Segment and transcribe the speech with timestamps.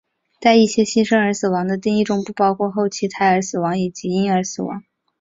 [0.41, 4.81] 在一些新生儿死亡的定义中不包括后期胎儿死亡以及婴儿死亡。